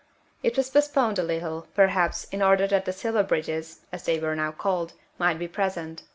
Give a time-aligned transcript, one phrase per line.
[0.41, 4.51] It was postponed a little, perhaps, in order that the Silverbridges, as they were now
[4.51, 6.01] called, might be present.